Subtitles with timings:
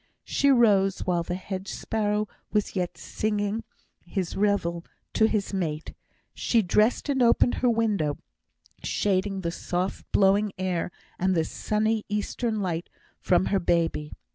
[0.23, 3.63] She rose while the hedge sparrow was yet singing
[4.03, 5.93] his réveillé to his mate;
[6.33, 8.17] she dressed and opened her window,
[8.81, 14.11] shading the soft blowing air and the sunny eastern light from her baby.